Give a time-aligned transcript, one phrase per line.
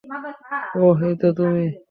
[0.79, 1.65] ওহ, এইতো তুমি।